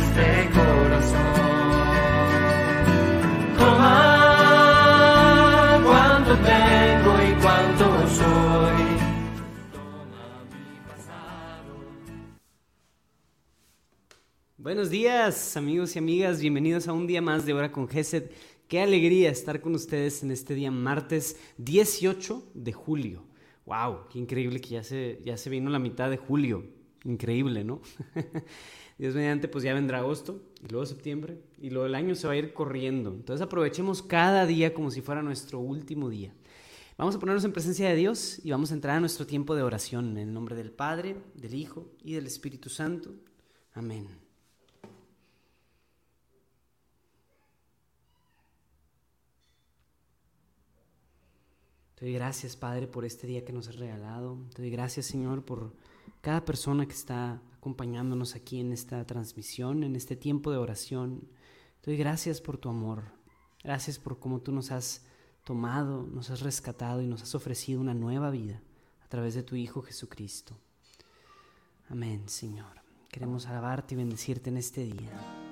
este 0.00 0.48
corazón. 0.50 1.20
Toma 3.58 5.00
cuánto 5.84 6.32
tengo 6.36 7.12
y 7.22 7.32
cuánto 7.42 7.84
soy. 8.08 8.82
Toma 9.72 10.24
mi 10.50 10.64
pasado. 10.88 11.72
Buenos 14.56 14.90
días, 14.90 15.56
amigos 15.56 15.94
y 15.96 15.98
amigas. 15.98 16.40
Bienvenidos 16.40 16.88
a 16.88 16.92
un 16.92 17.06
día 17.06 17.20
más 17.20 17.44
de 17.46 17.52
Hora 17.52 17.70
con 17.72 17.88
Gesed. 17.88 18.30
Qué 18.68 18.80
alegría 18.80 19.30
estar 19.30 19.60
con 19.60 19.74
ustedes 19.74 20.22
en 20.22 20.30
este 20.30 20.54
día 20.54 20.70
martes 20.70 21.36
18 21.58 22.52
de 22.54 22.72
julio. 22.72 23.24
¡Wow! 23.66 24.08
Qué 24.10 24.18
increíble 24.18 24.60
que 24.60 24.70
ya 24.70 24.82
se, 24.82 25.20
ya 25.24 25.36
se 25.36 25.50
vino 25.50 25.68
la 25.70 25.78
mitad 25.78 26.08
de 26.08 26.16
julio. 26.16 26.64
Increíble, 27.04 27.64
¿no? 27.64 27.80
Dios 29.00 29.14
mediante, 29.14 29.48
pues 29.48 29.64
ya 29.64 29.72
vendrá 29.72 30.00
agosto 30.00 30.42
y 30.62 30.68
luego 30.68 30.84
septiembre 30.84 31.40
y 31.58 31.70
luego 31.70 31.86
el 31.86 31.94
año 31.94 32.14
se 32.14 32.26
va 32.26 32.34
a 32.34 32.36
ir 32.36 32.52
corriendo. 32.52 33.14
Entonces 33.14 33.42
aprovechemos 33.42 34.02
cada 34.02 34.44
día 34.44 34.74
como 34.74 34.90
si 34.90 35.00
fuera 35.00 35.22
nuestro 35.22 35.58
último 35.58 36.10
día. 36.10 36.34
Vamos 36.98 37.16
a 37.16 37.18
ponernos 37.18 37.46
en 37.46 37.54
presencia 37.54 37.88
de 37.88 37.96
Dios 37.96 38.40
y 38.44 38.50
vamos 38.50 38.70
a 38.70 38.74
entrar 38.74 38.98
a 38.98 39.00
nuestro 39.00 39.26
tiempo 39.26 39.54
de 39.54 39.62
oración 39.62 40.10
en 40.10 40.18
el 40.18 40.34
nombre 40.34 40.54
del 40.54 40.70
Padre, 40.70 41.16
del 41.34 41.54
Hijo 41.54 41.90
y 42.04 42.12
del 42.12 42.26
Espíritu 42.26 42.68
Santo. 42.68 43.14
Amén. 43.72 44.06
Te 51.94 52.04
doy 52.04 52.12
gracias, 52.12 52.54
Padre, 52.54 52.86
por 52.86 53.06
este 53.06 53.26
día 53.26 53.46
que 53.46 53.54
nos 53.54 53.66
has 53.66 53.76
regalado. 53.76 54.36
Te 54.54 54.60
doy 54.60 54.70
gracias, 54.70 55.06
Señor, 55.06 55.42
por 55.46 55.72
cada 56.20 56.44
persona 56.44 56.86
que 56.86 56.92
está 56.92 57.40
acompañándonos 57.56 58.34
aquí 58.34 58.60
en 58.60 58.72
esta 58.72 59.04
transmisión, 59.04 59.84
en 59.84 59.96
este 59.96 60.16
tiempo 60.16 60.50
de 60.50 60.56
oración. 60.56 61.28
Doy 61.84 61.96
gracias 61.96 62.40
por 62.40 62.58
tu 62.58 62.68
amor. 62.68 63.04
Gracias 63.62 63.98
por 63.98 64.18
cómo 64.18 64.40
tú 64.40 64.52
nos 64.52 64.70
has 64.70 65.04
tomado, 65.44 66.06
nos 66.06 66.30
has 66.30 66.40
rescatado 66.40 67.02
y 67.02 67.06
nos 67.06 67.22
has 67.22 67.34
ofrecido 67.34 67.80
una 67.80 67.94
nueva 67.94 68.30
vida 68.30 68.62
a 69.04 69.08
través 69.08 69.34
de 69.34 69.42
tu 69.42 69.56
Hijo 69.56 69.82
Jesucristo. 69.82 70.56
Amén, 71.90 72.28
Señor. 72.28 72.80
Queremos 73.08 73.46
alabarte 73.46 73.94
y 73.94 73.98
bendecirte 73.98 74.50
en 74.50 74.56
este 74.56 74.84
día. 74.84 75.49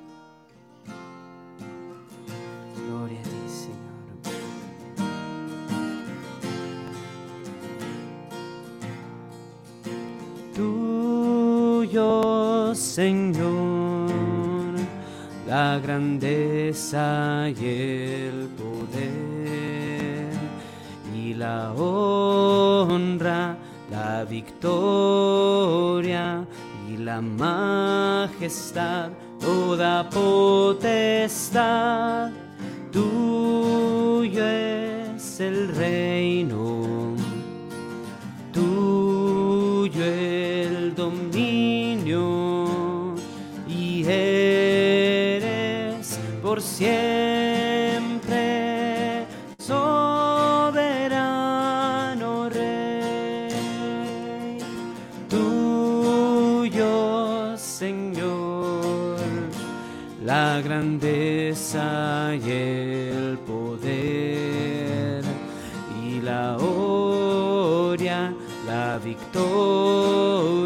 Señor, 12.75 14.11
la 15.47 15.79
grandeza 15.79 17.49
y 17.49 17.65
el 17.65 18.49
poder 18.59 20.29
y 21.15 21.33
la 21.33 21.73
honra, 21.73 23.57
la 23.91 24.25
victoria 24.25 24.85
y 26.91 26.99
la 26.99 27.23
majestad, 27.23 29.09
toda 29.41 30.11
potestad. 30.11 31.51
Tuyo 32.93 33.28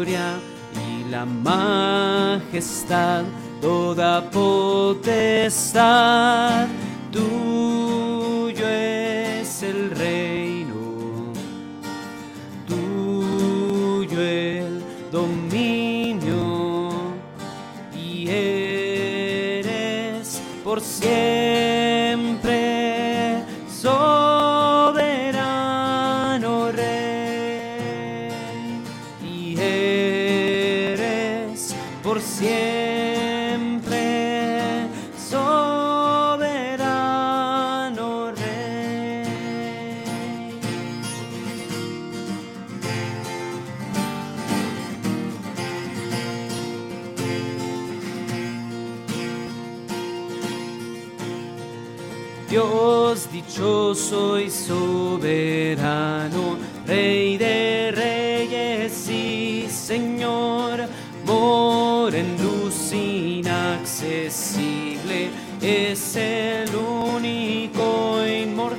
y 0.05 1.03
la 1.09 1.25
majestad, 1.25 3.23
toda 3.61 4.29
potestad. 4.31 5.77
Tuyo 7.11 8.67
es 8.67 9.63
el 9.63 9.91
reino, 9.91 11.33
tuyo 12.67 14.21
el 14.21 14.81
dominio 15.11 16.91
y 17.95 18.27
eres 18.29 19.61
por 20.63 20.81
siempre 20.81 21.42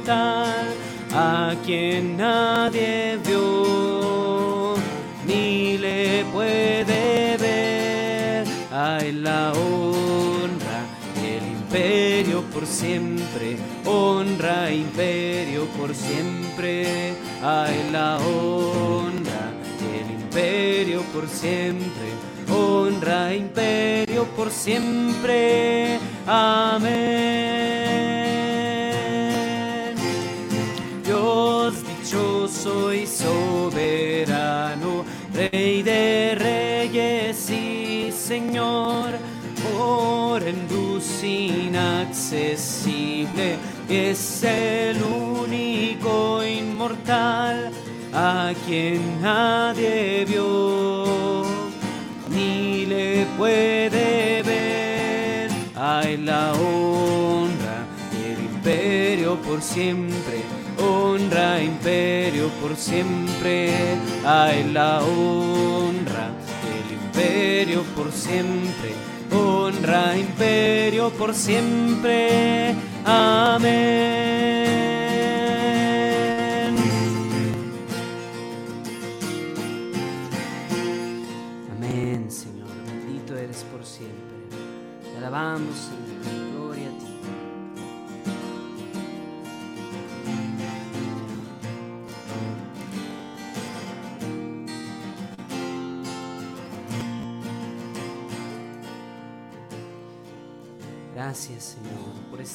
a 0.08 1.54
quien 1.64 2.16
nadie 2.16 3.18
vio 3.24 4.74
ni 5.26 5.78
le 5.78 6.24
puede 6.32 7.36
ver. 7.36 8.46
Ay, 8.72 9.12
la 9.12 9.52
honra 9.52 10.84
el 11.24 11.42
imperio 11.46 12.42
por 12.52 12.66
siempre, 12.66 13.56
honra, 13.84 14.70
imperio 14.72 15.66
por 15.78 15.94
siempre, 15.94 17.14
ay 17.42 17.88
la 17.90 18.18
honra, 18.18 19.52
el 19.94 20.10
imperio 20.10 21.02
por 21.12 21.28
siempre, 21.28 22.08
honra, 22.50 23.34
imperio 23.34 24.24
por 24.36 24.50
siempre, 24.50 25.98
amén. 26.26 27.53
Dichoso 32.64 32.92
y 32.92 33.06
soberano, 33.06 33.74
Rey 35.34 35.82
de 35.82 36.34
reyes 36.36 37.50
y 37.50 38.10
Señor, 38.12 39.10
por 39.62 40.42
en 40.42 40.66
luz 40.68 41.22
inaccesible, 41.22 42.48
es 43.88 44.42
el 44.44 45.02
único 45.02 46.42
inmortal 46.44 47.70
a 48.12 48.52
quien 48.66 49.20
nadie 49.20 50.24
vio 50.26 51.44
ni 52.30 52.86
le 52.86 53.26
puede 53.36 54.42
ver. 54.42 55.50
Ay, 55.76 56.16
la 56.18 56.52
honra 56.54 57.84
y 58.12 58.16
el 58.32 58.40
imperio 58.44 59.36
por 59.42 59.60
siempre, 59.60 60.42
honra, 61.24 61.62
imperio 61.62 62.48
por 62.60 62.76
siempre. 62.76 63.72
Ay, 64.24 64.70
la 64.72 65.00
honra, 65.02 66.30
el 66.76 66.92
imperio 66.92 67.82
por 67.96 68.12
siempre, 68.12 68.94
honra, 69.32 70.16
imperio 70.16 71.10
por 71.10 71.34
siempre. 71.34 72.74
Amén. 73.04 74.03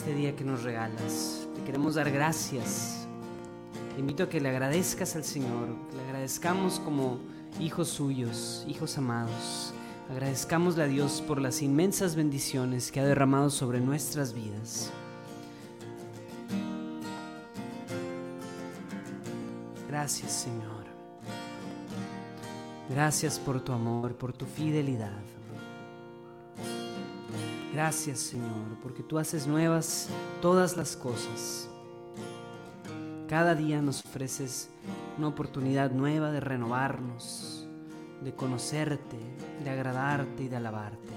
Este 0.09 0.21
día 0.21 0.35
que 0.35 0.44
nos 0.44 0.63
regalas. 0.63 1.47
Te 1.56 1.61
queremos 1.61 1.94
dar 1.94 2.09
gracias. 2.09 3.07
Te 3.94 4.00
invito 4.00 4.23
a 4.23 4.29
que 4.29 4.41
le 4.41 4.50
agradezcas 4.50 5.15
al 5.15 5.23
Señor, 5.23 5.67
que 5.88 5.97
le 5.97 6.03
agradezcamos 6.03 6.79
como 6.79 7.19
hijos 7.59 7.89
suyos, 7.89 8.65
hijos 8.67 8.97
amados. 8.97 9.71
Agradezcamosle 10.09 10.81
a 10.81 10.88
Dios 10.88 11.21
por 11.21 11.39
las 11.39 11.61
inmensas 11.61 12.15
bendiciones 12.15 12.91
que 12.91 13.00
ha 13.00 13.06
derramado 13.06 13.51
sobre 13.51 13.81
nuestras 13.81 14.33
vidas. 14.33 14.91
Gracias, 19.88 20.31
Señor. 20.31 20.85
Gracias 22.89 23.38
por 23.38 23.61
tu 23.61 23.73
amor, 23.73 24.15
por 24.15 24.33
tu 24.33 24.47
fidelidad. 24.47 25.21
Gracias 27.80 28.20
Señor, 28.20 28.78
porque 28.84 29.04
tú 29.04 29.18
haces 29.18 29.48
nuevas 29.48 30.10
todas 30.42 30.76
las 30.76 30.98
cosas. 30.98 31.70
Cada 33.30 33.56
día 33.56 33.81
nos 33.81 34.06
ofreces 34.06 34.70
una 35.18 35.30
oportunidad 35.30 35.90
nueva 35.90 36.30
de 36.30 36.42
renovarnos, 36.42 37.70
de 38.22 38.36
conocerte, 38.36 39.18
de 39.64 39.70
agradarte 39.70 40.44
y 40.44 40.50
de 40.50 40.58
alabarte. 40.58 41.14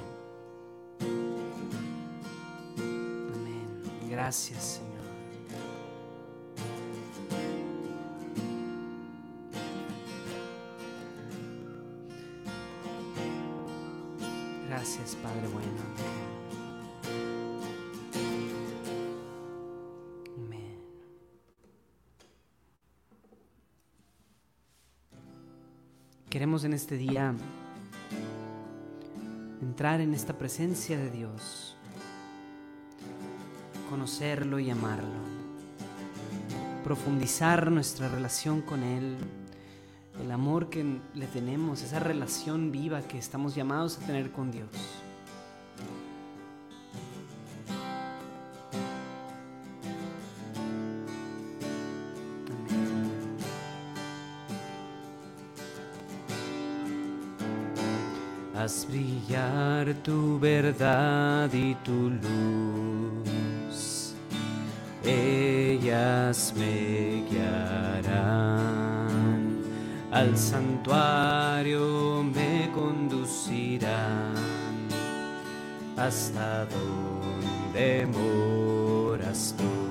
Amén. 3.34 3.82
Gracias 4.08 4.62
Señor. 4.62 5.02
Gracias 14.68 15.16
Padre 15.16 15.48
bueno. 15.48 15.81
Queremos 26.32 26.64
en 26.64 26.72
este 26.72 26.96
día 26.96 27.34
entrar 29.60 30.00
en 30.00 30.14
esta 30.14 30.32
presencia 30.32 30.96
de 30.96 31.10
Dios, 31.10 31.76
conocerlo 33.90 34.58
y 34.58 34.70
amarlo, 34.70 35.20
profundizar 36.84 37.70
nuestra 37.70 38.08
relación 38.08 38.62
con 38.62 38.82
Él, 38.82 39.18
el 40.22 40.30
amor 40.30 40.70
que 40.70 41.00
le 41.12 41.26
tenemos, 41.26 41.82
esa 41.82 41.98
relación 41.98 42.72
viva 42.72 43.02
que 43.02 43.18
estamos 43.18 43.54
llamados 43.54 43.98
a 43.98 44.06
tener 44.06 44.32
con 44.32 44.50
Dios. 44.50 44.70
Tu 60.02 60.38
verdad 60.38 61.50
y 61.52 61.74
tu 61.76 62.10
luz. 62.10 64.14
Ellas 65.04 66.52
me 66.56 67.24
guiarán. 67.30 68.62
Al 70.10 70.36
santuario 70.36 72.22
me 72.22 72.70
conducirán. 72.72 74.34
Hasta 75.96 76.66
donde 76.66 78.06
moras 78.06 79.54
tú. 79.56 79.81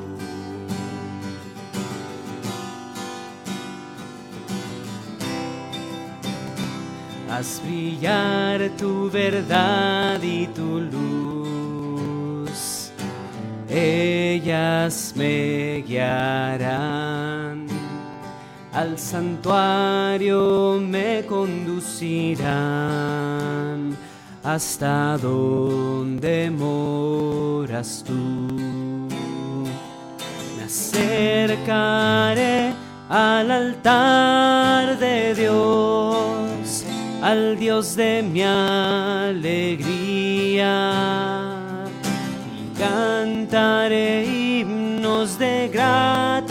Haz 7.31 7.61
brillar 7.63 8.59
tu 8.77 9.09
verdad 9.09 10.21
y 10.21 10.47
tu 10.47 10.81
luz. 10.81 12.51
Ellas 13.69 15.13
me 15.15 15.81
guiarán. 15.87 17.67
Al 18.73 18.99
santuario 18.99 20.77
me 20.85 21.25
conducirán. 21.25 22.41
Hasta 24.43 25.17
donde 25.17 26.51
moras 26.51 28.03
tú. 28.05 28.57
Me 30.57 30.63
acercaré 30.65 32.11
al 33.11 33.51
altar 33.51 34.97
de 34.99 35.35
Dios, 35.35 36.10
al 37.21 37.57
Dios 37.57 37.95
de 37.95 38.23
mi 38.23 38.41
alegría, 38.43 39.85
y 42.57 42.69
cantaré 42.77 44.25
himnos 44.25 45.37
de 45.37 45.69
gratitud, 45.71 46.43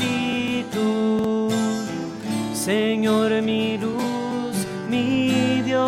Señor 2.55 3.43
mi 3.43 3.77
luz, 3.79 4.67
mi 4.89 5.63
Dios. 5.63 5.81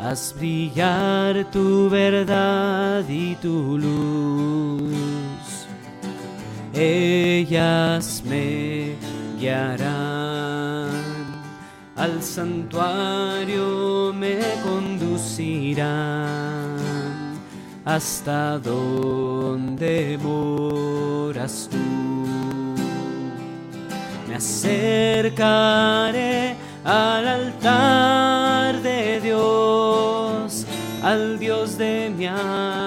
Haz 0.00 0.34
brillar 0.38 1.44
tu 1.50 1.88
verdad 1.90 3.04
y 3.08 3.34
tu 3.36 3.78
luz. 3.78 4.88
Ellas 6.74 8.22
me 8.24 8.94
guiarán, 9.38 9.97
al 12.08 12.22
santuario 12.22 14.12
me 14.14 14.38
conducirán, 14.62 15.86
hasta 17.84 18.58
donde 18.58 20.18
moras 20.22 21.68
tú. 21.70 21.76
Me 24.26 24.36
acercaré 24.36 25.76
al 26.84 27.28
altar 27.28 28.80
de 28.82 29.20
Dios, 29.20 30.64
al 31.02 31.38
Dios 31.38 31.76
de 31.76 32.10
mi 32.16 32.26
alegría 32.26 32.77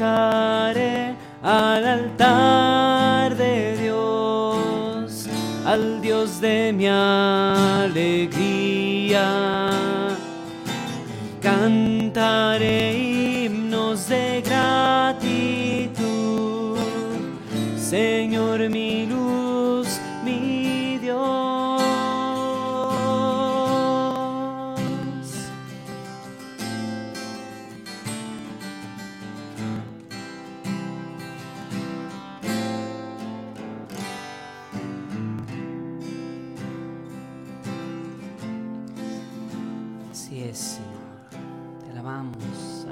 acercaré 0.00 1.14
al 1.42 1.84
altar 1.84 2.49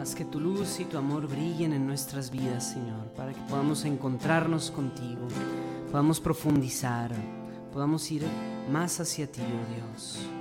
Haz 0.00 0.14
que 0.14 0.24
tu 0.24 0.40
luz 0.40 0.80
y 0.80 0.84
tu 0.84 0.96
amor 0.96 1.26
brillen 1.26 1.72
en 1.72 1.86
nuestras 1.86 2.30
vidas, 2.30 2.70
Señor, 2.70 3.12
para 3.16 3.32
que 3.32 3.40
podamos 3.42 3.84
encontrarnos 3.84 4.70
contigo, 4.70 5.26
podamos 5.90 6.20
profundizar, 6.20 7.12
podamos 7.72 8.10
ir 8.10 8.24
más 8.70 9.00
hacia 9.00 9.30
ti, 9.30 9.42
oh 9.42 9.74
Dios. 9.74 10.37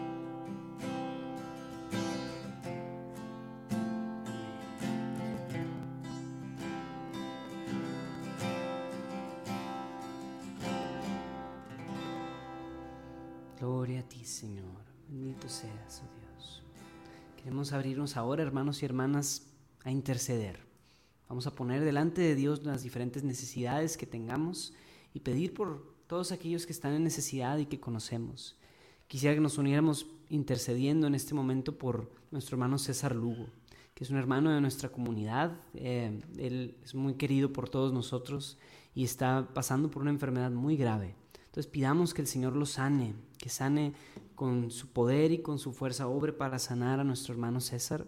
Abrirnos 17.88 18.17
ahora, 18.17 18.44
hermanos 18.44 18.84
y 18.84 18.86
hermanas, 18.86 19.48
a 19.86 19.91
interceder. 19.91 20.60
Vamos 21.29 21.48
a 21.48 21.56
poner 21.56 21.86
delante 21.86 22.20
de 22.20 22.36
Dios 22.36 22.65
las 22.65 22.84
diferentes 22.84 23.24
necesidades 23.24 23.96
que 23.96 24.06
tengamos 24.06 24.74
y 25.13 25.22
pedir 25.22 25.53
por 25.53 25.96
todos 26.06 26.34
aquellos 26.34 26.65
que 26.65 26.74
están 26.74 26.91
en 26.91 27.06
necesidad 27.06 27.58
y 27.60 27.65
que 27.65 27.79
conocemos. 27.79 28.58
Quisiera 29.08 29.36
que 29.36 29.39
nos 29.39 29.58
uniéramos 29.58 30.06
intercediendo 30.27 31.08
en 31.08 31.15
este 31.15 31.34
momento 31.34 31.77
por 31.77 32.12
nuestro 32.29 32.56
hermano 32.56 32.77
César 32.77 33.15
Lugo, 33.15 33.48
que 33.94 34.03
es 34.03 34.10
un 34.10 34.17
hermano 34.17 34.53
de 34.53 34.60
nuestra 34.60 34.89
comunidad. 34.89 35.58
Eh, 35.74 36.22
él 36.38 36.75
es 36.84 36.94
muy 36.94 37.13
querido 37.13 37.53
por 37.53 37.70
todos 37.70 37.94
nosotros 37.94 38.58
y 38.96 39.06
está 39.06 39.48
pasando 39.53 39.89
por 39.89 40.01
una 40.01 40.12
enfermedad 40.12 40.51
muy 40.51 40.75
grave. 40.75 41.15
Entonces 41.46 41.67
pidamos 41.67 42.13
que 42.13 42.22
el 42.22 42.27
Señor 42.27 42.53
lo 42.53 42.65
sane, 42.65 43.15
que 43.38 43.48
sane 43.48 43.94
con 44.38 44.70
su 44.70 44.94
poder 44.94 45.32
y 45.32 45.39
con 45.39 45.58
su 45.58 45.74
fuerza, 45.74 46.08
obre 46.08 46.32
para 46.32 46.60
sanar 46.60 47.00
a 47.00 47.03
nuestro 47.03 47.34
hermano 47.34 47.60
César. 47.60 48.08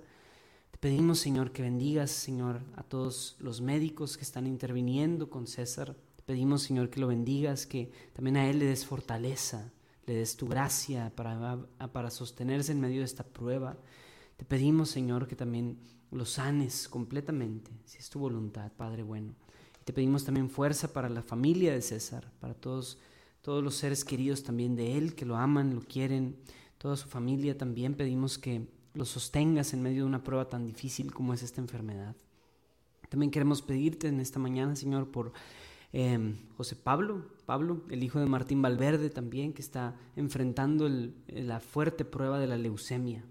Te 0.70 0.78
pedimos, 0.78 1.18
Señor, 1.18 1.52
que 1.52 1.64
bendigas, 1.64 2.12
Señor, 2.12 2.62
a 2.76 2.84
todos 2.84 3.36
los 3.40 3.62
médicos 3.62 4.16
que 4.16 4.24
están 4.24 4.46
interviniendo 4.46 5.32
con 5.32 5.48
César. 5.48 5.96
Te 6.16 6.22
pedimos, 6.22 6.62
Señor, 6.62 6.92
que 6.92 7.00
lo 7.00 7.08
bendigas, 7.08 7.66
que 7.66 7.92
también 8.14 8.38
a 8.38 8.48
él 8.48 8.60
le 8.60 8.66
des 8.66 8.86
fortaleza, 8.86 9.74
le 10.06 10.14
des 10.14 10.38
tu 10.38 10.48
gracia 10.48 11.12
para, 11.16 11.66
para 11.92 12.12
sostenerse 12.12 12.74
en 12.74 12.80
medio 12.80 13.00
de 13.00 13.06
esta 13.06 13.24
prueba. 13.24 13.76
Te 14.38 14.46
pedimos, 14.46 14.92
Señor, 14.92 15.28
que 15.28 15.36
también 15.36 15.80
lo 16.12 16.26
sanes 16.26 16.88
completamente, 16.88 17.72
si 17.86 17.98
es 17.98 18.08
tu 18.08 18.20
voluntad, 18.20 18.72
Padre 18.78 19.02
bueno. 19.02 19.34
Y 19.82 19.84
te 19.84 19.94
pedimos 19.94 20.26
también 20.26 20.52
fuerza 20.52 20.94
para 20.94 21.10
la 21.10 21.24
familia 21.24 21.74
de 21.74 21.82
César, 21.82 22.32
para 22.40 22.54
todos 22.54 23.00
todos 23.42 23.64
los 23.64 23.76
seres 23.76 24.04
queridos 24.04 24.44
también 24.44 24.76
de 24.76 24.98
Él, 24.98 25.16
que 25.16 25.26
lo 25.26 25.38
aman, 25.38 25.76
lo 25.76 25.82
quieren, 25.82 26.38
toda 26.78 26.98
su 26.98 27.08
familia 27.08 27.58
también 27.58 27.96
pedimos 27.96 28.38
que 28.38 28.68
lo 28.94 29.06
sostengas 29.06 29.74
en 29.74 29.82
medio 29.82 30.04
de 30.04 30.10
una 30.10 30.24
prueba 30.24 30.50
tan 30.50 30.66
difícil 30.66 31.14
como 31.14 31.34
es 31.34 31.44
esta 31.44 31.62
enfermedad. 31.62 32.16
También 33.10 33.32
queremos 33.32 33.62
pedirte 33.62 34.08
en 34.08 34.20
esta 34.20 34.40
mañana, 34.40 34.76
Señor, 34.76 35.10
por 35.10 35.34
eh, 35.94 36.36
José 36.58 36.76
Pablo, 36.76 37.26
Pablo, 37.46 37.82
el 37.90 38.04
hijo 38.04 38.20
de 38.20 38.28
Martín 38.28 38.62
Valverde 38.62 39.10
también, 39.10 39.54
que 39.54 39.62
está 39.62 39.96
enfrentando 40.16 40.90
la 41.28 41.60
fuerte 41.60 42.06
prueba 42.06 42.40
de 42.40 42.48
la 42.48 42.58
leucemia. 42.58 43.24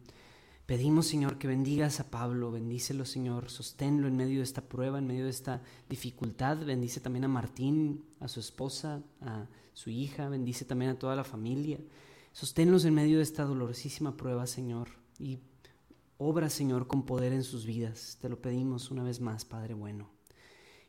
Pedimos, 0.68 1.06
Señor, 1.06 1.38
que 1.38 1.48
bendigas 1.48 1.98
a 1.98 2.10
Pablo, 2.10 2.50
bendícelo, 2.50 3.06
Señor, 3.06 3.48
sosténlo 3.48 4.06
en 4.06 4.18
medio 4.18 4.40
de 4.40 4.44
esta 4.44 4.60
prueba, 4.60 4.98
en 4.98 5.06
medio 5.06 5.24
de 5.24 5.30
esta 5.30 5.62
dificultad. 5.88 6.58
Bendice 6.62 7.00
también 7.00 7.24
a 7.24 7.28
Martín, 7.28 8.04
a 8.20 8.28
su 8.28 8.38
esposa, 8.38 9.02
a 9.22 9.46
su 9.72 9.88
hija, 9.88 10.28
bendice 10.28 10.66
también 10.66 10.90
a 10.90 10.98
toda 10.98 11.16
la 11.16 11.24
familia. 11.24 11.78
Sosténlos 12.32 12.84
en 12.84 12.92
medio 12.92 13.16
de 13.16 13.22
esta 13.22 13.44
dolorosísima 13.44 14.14
prueba, 14.18 14.46
Señor, 14.46 14.88
y 15.18 15.38
obra, 16.18 16.50
Señor, 16.50 16.86
con 16.86 17.06
poder 17.06 17.32
en 17.32 17.44
sus 17.44 17.64
vidas. 17.64 18.18
Te 18.20 18.28
lo 18.28 18.38
pedimos 18.42 18.90
una 18.90 19.02
vez 19.02 19.22
más, 19.22 19.46
Padre 19.46 19.72
bueno. 19.72 20.10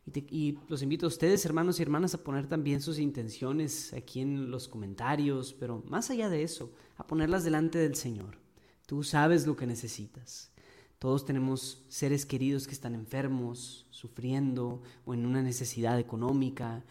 Y, 0.05 0.19
y, 0.29 0.59
los 0.67 0.83
invito 0.83 1.05
a 1.05 1.07
ustedes, 1.07 1.45
hermanos 1.45 1.79
y 1.79 1.83
hermanas, 1.83 2.13
a 2.13 2.21
poner 2.25 2.48
también 2.48 2.81
sus 2.81 3.00
intenciones 3.00 3.93
aquí 3.93 4.19
en 4.19 4.51
los 4.51 4.67
comentarios, 4.67 5.53
pero 5.53 5.81
más 5.88 6.09
allá 6.09 6.27
de 6.27 6.43
eso, 6.43 6.74
a 6.98 7.07
ponerlas 7.07 7.45
delante 7.45 7.77
del 7.77 7.95
Señor. 7.95 8.49
Tú 8.89 9.03
sabes 9.03 9.46
lo 9.46 9.55
que 9.55 9.67
necesitas. 9.67 10.50
Todos 10.98 11.24
tenemos 11.24 11.86
seres 11.89 12.25
queridos 12.25 12.65
que 12.65 12.74
están 12.74 12.96
enfermos, 12.96 13.86
sufriendo 13.91 14.81
o 15.05 15.13
en 15.13 15.27
una 15.27 15.43
necesidad 15.43 16.00
económica. 16.00 16.84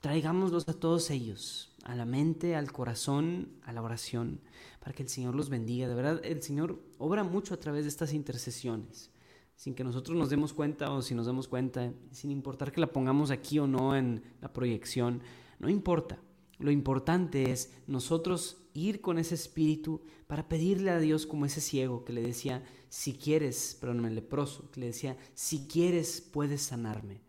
Traigámoslos 0.00 0.66
a 0.70 0.72
todos 0.72 1.10
ellos, 1.10 1.70
a 1.84 1.94
la 1.96 2.06
mente, 2.06 2.56
al 2.56 2.72
corazón, 2.72 3.50
a 3.62 3.74
la 3.74 3.82
oración, 3.82 4.40
para 4.80 4.94
que 4.94 5.02
el 5.02 5.10
Señor 5.10 5.34
los 5.34 5.50
bendiga. 5.50 5.86
De 5.86 5.94
verdad, 5.94 6.18
el 6.24 6.42
Señor 6.42 6.82
obra 6.96 7.24
mucho 7.24 7.52
a 7.52 7.60
través 7.60 7.84
de 7.84 7.90
estas 7.90 8.14
intercesiones, 8.14 9.10
sin 9.54 9.74
que 9.74 9.84
nosotros 9.84 10.16
nos 10.16 10.30
demos 10.30 10.54
cuenta 10.54 10.90
o 10.92 11.02
si 11.02 11.14
nos 11.14 11.26
demos 11.26 11.46
cuenta, 11.46 11.92
sin 12.10 12.30
importar 12.30 12.72
que 12.72 12.80
la 12.80 12.90
pongamos 12.90 13.30
aquí 13.30 13.58
o 13.58 13.66
no 13.66 13.94
en 13.94 14.22
la 14.40 14.50
proyección, 14.50 15.20
no 15.58 15.68
importa. 15.68 16.18
Lo 16.58 16.70
importante 16.70 17.52
es 17.52 17.70
nosotros 17.86 18.61
ir 18.74 19.00
con 19.00 19.18
ese 19.18 19.34
espíritu 19.34 20.00
para 20.26 20.48
pedirle 20.48 20.90
a 20.90 20.98
Dios 20.98 21.26
como 21.26 21.46
ese 21.46 21.60
ciego 21.60 22.04
que 22.04 22.12
le 22.12 22.22
decía, 22.22 22.64
si 22.88 23.14
quieres, 23.14 23.76
perdóname, 23.80 24.10
leproso, 24.10 24.70
que 24.70 24.80
le 24.80 24.86
decía, 24.86 25.16
si 25.34 25.66
quieres 25.66 26.20
puedes 26.20 26.62
sanarme. 26.62 27.20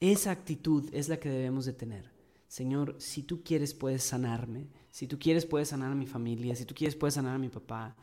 Esa 0.00 0.30
actitud 0.30 0.88
es 0.92 1.08
la 1.08 1.18
que 1.18 1.28
debemos 1.28 1.64
de 1.64 1.72
tener. 1.72 2.10
Señor, 2.48 2.96
si 2.98 3.22
tú 3.22 3.42
quieres 3.42 3.74
puedes 3.74 4.02
sanarme, 4.02 4.66
si 4.90 5.06
tú 5.06 5.18
quieres 5.18 5.46
puedes 5.46 5.68
sanar 5.68 5.92
a 5.92 5.96
mi 5.96 6.06
familia, 6.06 6.56
si 6.56 6.64
tú 6.64 6.74
quieres 6.74 6.96
puedes 6.96 7.14
sanar 7.14 7.36
a 7.36 7.38
mi 7.38 7.48
papá. 7.48 7.96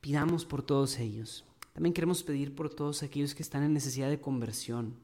Pidamos 0.00 0.46
por 0.46 0.62
todos 0.62 0.98
ellos. 0.98 1.44
También 1.74 1.92
queremos 1.92 2.22
pedir 2.22 2.54
por 2.54 2.70
todos 2.70 3.02
aquellos 3.02 3.34
que 3.34 3.42
están 3.42 3.62
en 3.62 3.74
necesidad 3.74 4.08
de 4.08 4.20
conversión, 4.20 4.96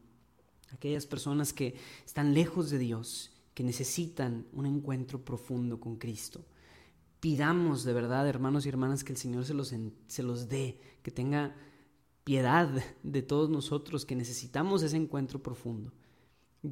aquellas 0.71 1.07
personas 1.07 1.53
que 1.53 1.75
están 2.05 2.35
lejos 2.35 2.71
de 2.71 2.79
Dios, 2.79 3.33
que 3.55 3.63
necesitan 3.63 4.47
un 4.53 4.67
encuentro 4.67 5.25
profundo 5.25 5.81
con 5.81 5.97
Cristo 5.97 6.45
pidamos 7.21 7.85
de 7.85 7.93
verdad, 7.93 8.29
hermanos 8.29 8.67
y 8.67 8.69
hermanas, 8.69 9.05
que 9.05 9.13
el 9.13 9.19
Señor 9.19 9.45
se 9.45 9.55
los, 9.55 9.75
se 10.07 10.23
los 10.23 10.49
dé, 10.49 10.81
que 11.03 11.11
tenga 11.11 11.55
piedad 12.25 12.69
de 13.03 13.23
todos 13.23 13.51
nosotros, 13.51 14.05
que 14.05 14.17
necesitamos 14.17 14.83
ese 14.83 14.97
encuentro 14.97 15.43
profundo. 15.43 15.93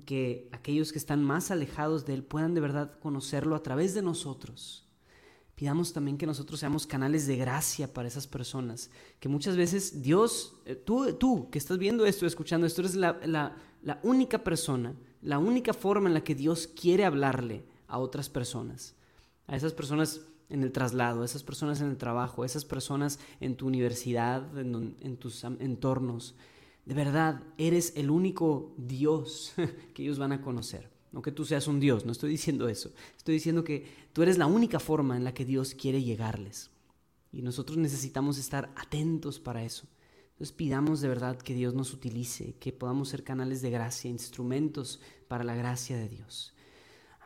Que 0.05 0.49
aquellos 0.51 0.91
que 0.91 0.99
están 0.99 1.23
más 1.23 1.51
alejados 1.51 2.05
de 2.05 2.15
Él 2.15 2.25
puedan 2.25 2.55
de 2.55 2.61
verdad 2.61 2.99
conocerlo 2.99 3.55
a 3.55 3.63
través 3.63 3.95
de 3.95 4.03
nosotros. 4.03 4.85
Pidamos 5.55 5.93
también 5.93 6.19
que 6.19 6.27
nosotros 6.27 6.59
seamos 6.59 6.87
canales 6.87 7.29
de 7.29 7.37
gracia 7.37 7.93
para 7.93 8.09
esas 8.09 8.27
personas. 8.27 8.91
Que 9.21 9.29
muchas 9.29 9.57
veces 9.57 10.03
Dios, 10.03 10.57
eh, 10.65 10.75
tú, 10.75 11.15
tú 11.15 11.49
que 11.51 11.59
estás 11.59 11.79
viendo 11.79 12.05
esto, 12.05 12.27
escuchando 12.27 12.67
esto, 12.67 12.81
eres 12.81 12.97
la, 12.97 13.21
la, 13.25 13.57
la 13.83 14.01
única 14.03 14.43
persona, 14.43 14.97
la 15.23 15.39
única 15.39 15.73
forma 15.73 16.09
en 16.09 16.15
la 16.15 16.25
que 16.25 16.35
Dios 16.35 16.67
quiere 16.67 17.05
hablarle 17.05 17.65
a 17.87 17.99
otras 17.99 18.29
personas. 18.29 18.97
A 19.47 19.55
esas 19.55 19.73
personas 19.73 20.23
en 20.49 20.63
el 20.63 20.73
traslado, 20.73 21.25
esas 21.25 21.43
personas 21.43 21.81
en 21.81 21.89
el 21.89 21.97
trabajo, 21.97 22.45
esas 22.45 22.65
personas 22.65 23.19
en 23.41 23.57
tu 23.57 23.67
universidad, 23.67 24.57
en, 24.59 25.17
tus 25.17 25.45
entornos. 25.45 26.35
De 26.85 26.95
verdad, 26.95 27.43
eres 27.59 27.93
el 27.97 28.11
único 28.11 28.75
Dios 28.77 29.55
que 29.95 30.03
ellos 30.03 30.19
van 30.19 30.33
a 30.33 30.43
conocer. 30.43 30.91
No 31.13 31.23
que 31.23 31.33
tú 31.33 31.45
seas 31.45 31.69
un 31.69 31.79
Dios, 31.79 32.05
no 32.05 32.13
estoy 32.13 32.31
diciendo 32.31 32.69
eso. 32.69 32.91
Estoy 33.17 33.35
diciendo 33.35 33.63
que 33.63 33.87
tú 34.13 34.23
eres 34.23 34.37
la 34.37 34.47
única 34.47 34.81
forma 34.81 35.17
en 35.17 35.25
la 35.25 35.33
que 35.33 35.45
Dios 35.45 35.75
quiere 35.75 36.03
llegarles. 36.03 36.71
Y 37.33 37.43
nosotros 37.43 37.79
necesitamos 37.79 38.39
estar 38.39 38.73
atentos 38.77 39.39
para 39.39 39.65
eso. 39.65 39.87
Entonces 40.33 40.53
pidamos 40.53 41.01
de 41.01 41.09
verdad 41.09 41.39
que 41.39 41.55
Dios 41.55 41.75
nos 41.75 41.93
utilice, 41.93 42.55
que 42.59 42.73
podamos 42.73 43.09
ser 43.09 43.23
canales 43.23 43.63
de 43.63 43.71
gracia, 43.71 44.11
instrumentos 44.11 45.01
para 45.29 45.45
la 45.45 45.55
gracia 45.55 45.97
de 45.97 46.09
Dios. 46.09 46.54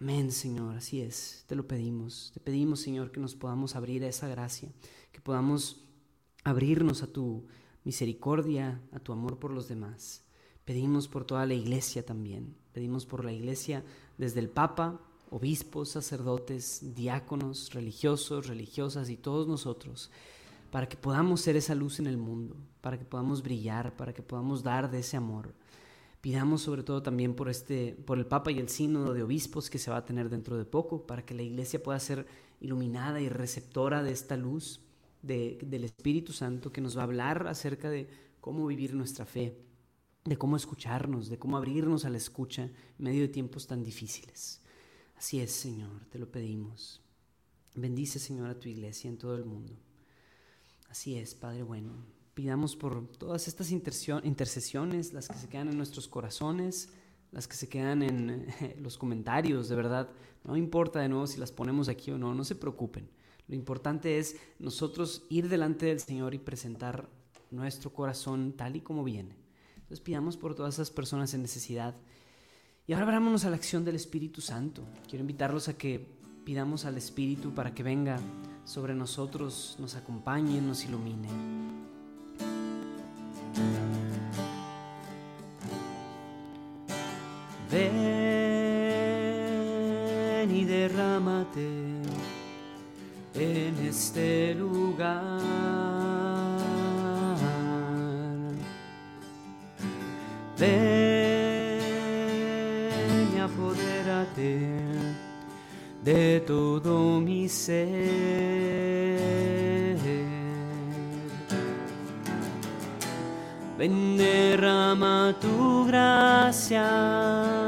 Amén, 0.01 0.31
Señor, 0.31 0.77
así 0.77 1.01
es, 1.01 1.43
te 1.49 1.57
lo 1.57 1.67
pedimos. 1.67 2.31
Te 2.33 2.39
pedimos, 2.39 2.79
Señor, 2.79 3.11
que 3.11 3.19
nos 3.19 3.35
podamos 3.35 3.75
abrir 3.75 4.05
a 4.05 4.09
esa 4.09 4.29
gracia, 4.29 4.71
que 5.11 5.21
podamos 5.21 5.85
abrirnos 6.45 7.03
a 7.03 7.09
tu 7.09 7.49
misericordia, 7.83 8.81
a 8.93 9.01
tu 9.01 9.13
amor 9.13 9.41
por 9.41 9.51
los 9.51 9.67
demás. 9.67 10.23
Pedimos 10.65 11.09
por 11.09 11.25
toda 11.25 11.47
la 11.47 11.55
iglesia 11.55 12.07
también. 12.07 12.55
Pedimos 12.73 13.07
por 13.07 13.25
la 13.25 13.33
iglesia 13.33 13.85
desde 14.19 14.39
el 14.39 14.49
Papa, 14.49 15.01
obispos, 15.31 15.89
sacerdotes, 15.89 16.95
diáconos, 16.95 17.73
religiosos, 17.73 18.47
religiosas 18.47 19.11
y 19.11 19.17
todos 19.17 19.49
nosotros, 19.49 20.13
para 20.71 20.89
que 20.89 20.97
podamos 20.97 21.41
ser 21.41 21.57
esa 21.57 21.75
luz 21.75 21.99
en 21.99 22.07
el 22.07 22.19
mundo, 22.19 22.55
para 22.83 23.01
que 23.01 23.05
podamos 23.05 23.43
brillar, 23.43 23.97
para 23.97 24.15
que 24.15 24.23
podamos 24.23 24.63
dar 24.63 24.93
de 24.93 25.01
ese 25.01 25.17
amor. 25.17 25.55
Pidamos 26.21 26.63
sobre 26.63 26.83
todo 26.83 27.03
también 27.03 27.35
por, 27.35 27.49
este, 27.49 27.95
por 28.05 28.19
el 28.19 28.27
Papa 28.27 28.51
y 28.51 28.59
el 28.59 28.69
Sínodo 28.69 29.15
de 29.15 29.23
Obispos 29.23 29.71
que 29.71 29.79
se 29.79 29.91
va 29.91 29.99
a 29.99 30.05
tener 30.05 30.29
dentro 30.29 30.57
de 30.57 30.65
poco, 30.65 31.07
para 31.07 31.25
que 31.25 31.35
la 31.35 31.43
Iglesia 31.43 31.83
pueda 31.83 32.01
ser 32.01 32.27
iluminada 32.61 33.21
y 33.21 33.29
receptora 33.29 34.03
de 34.03 34.11
esta 34.11 34.37
luz 34.37 34.81
del 35.23 35.85
Espíritu 35.85 36.33
Santo 36.33 36.73
que 36.73 36.81
nos 36.81 36.97
va 36.97 37.03
a 37.03 37.05
hablar 37.05 37.47
acerca 37.47 37.91
de 37.91 38.09
cómo 38.41 38.67
vivir 38.67 38.95
nuestra 38.95 39.27
fe, 39.27 39.57
de 40.25 40.37
cómo 40.37 40.57
escucharnos, 40.57 41.29
de 41.29 41.39
cómo 41.39 41.57
abrirnos 41.57 42.05
a 42.05 42.11
la 42.11 42.17
escucha 42.17 42.65
en 42.65 42.73
medio 43.05 43.23
de 43.23 43.29
tiempos 43.29 43.67
tan 43.67 43.83
difíciles. 43.83 44.61
Así 45.17 45.41
es, 45.41 45.53
Señor, 45.53 46.05
te 46.11 46.19
lo 46.19 46.31
pedimos. 46.31 47.03
Bendice, 47.75 48.19
Señor, 48.19 48.49
a 48.49 48.59
tu 48.59 48.69
iglesia 48.69 49.09
en 49.09 49.19
todo 49.19 49.37
el 49.37 49.45
mundo. 49.45 49.77
Así 50.89 51.17
es, 51.17 51.35
Padre 51.35 51.63
bueno. 51.63 52.18
Pidamos 52.39 52.77
por 52.77 53.05
todas 53.19 53.49
estas 53.49 53.73
intercesiones, 53.73 55.13
las 55.13 55.27
que 55.27 55.35
se 55.35 55.49
quedan 55.49 55.71
en 55.71 55.77
nuestros 55.77 56.07
corazones, 56.07 56.89
las 57.33 57.49
que 57.49 57.57
se 57.57 57.69
quedan 57.69 58.01
en 58.05 58.47
eh, 58.61 58.77
los 58.81 58.97
comentarios, 58.97 59.69
de 59.69 59.75
verdad. 59.75 60.09
No 60.45 60.57
importa 60.57 61.01
de 61.01 61.09
nuevo 61.09 61.27
si 61.27 61.41
las 61.41 61.51
ponemos 61.51 61.89
aquí 61.89 62.13
o 62.13 62.17
no, 62.17 62.37
no 62.37 62.45
se 62.45 62.55
preocupen. 62.55 63.11
Lo 63.49 63.57
importante 63.57 64.19
es 64.21 64.37
nosotros 64.61 65.25
ir 65.29 65.49
delante 65.49 65.87
del 65.87 65.99
Señor 65.99 66.33
y 66.33 66.39
presentar 66.39 67.09
nuestro 67.51 67.93
corazón 67.93 68.53
tal 68.57 68.77
y 68.77 68.83
como 68.83 69.03
viene. 69.03 69.35
Entonces 69.75 69.99
pidamos 69.99 70.37
por 70.37 70.55
todas 70.55 70.75
esas 70.75 70.93
personas 70.93 71.35
en 71.35 71.43
necesidad. 71.43 71.97
Y 72.87 72.93
ahora 72.93 73.07
abrámonos 73.07 73.47
a 73.47 73.51
la 73.51 73.57
acción 73.57 73.85
del 73.85 73.97
Espíritu 73.97 74.41
Santo. 74.41 74.85
Quiero 75.09 75.25
invitarlos 75.25 75.67
a 75.67 75.77
que 75.77 76.07
pidamos 76.45 76.85
al 76.85 76.99
Espíritu 76.99 77.53
para 77.53 77.75
que 77.75 77.83
venga 77.83 78.21
sobre 78.65 78.95
nosotros, 78.95 79.75
nos 79.81 79.97
acompañe, 79.97 80.61
nos 80.61 80.85
ilumine. 80.85 81.78
En 93.35 93.77
este 93.87 94.55
lugar. 94.55 95.39
Ven 100.59 101.79
y 103.35 103.39
apodérate 103.39 104.69
de 106.05 106.41
todo 106.41 107.21
mi 107.21 107.49
ser. 107.49 107.99
Ven, 113.79 114.17
derrama 114.17 115.37
tu 115.41 115.87
gracia, 115.87 117.68